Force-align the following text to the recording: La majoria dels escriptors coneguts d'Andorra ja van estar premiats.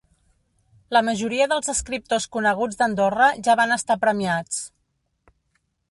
La 0.95 1.01
majoria 1.09 1.47
dels 1.51 1.69
escriptors 1.75 2.27
coneguts 2.37 2.81
d'Andorra 2.81 3.29
ja 3.49 3.59
van 3.61 3.75
estar 3.79 4.01
premiats. 4.07 4.65